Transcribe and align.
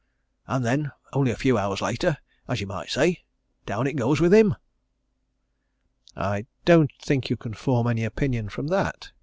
And 0.47 0.65
then 0.65 0.91
only 1.13 1.29
a 1.29 1.35
few 1.35 1.59
hours 1.59 1.79
later, 1.79 2.17
as 2.47 2.59
you 2.59 2.65
might 2.65 2.89
say, 2.89 3.23
down 3.67 3.85
it 3.85 3.93
goes 3.93 4.19
with 4.19 4.33
him!" 4.33 4.55
"I 6.17 6.47
don't 6.65 6.89
think 6.99 7.29
you 7.29 7.37
can 7.37 7.53
form 7.53 7.85
any 7.85 8.03
opinion 8.03 8.49
from 8.49 8.65
that!" 8.69 9.11